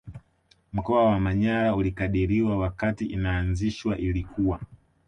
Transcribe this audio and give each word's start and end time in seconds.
Mkoa 0.73 1.03
wa 1.05 1.19
manyara 1.19 1.75
ulikadiriwa 1.75 2.57
wakati 2.57 3.05
inaazishwa 3.05 3.97
ilikuwa 3.97 4.59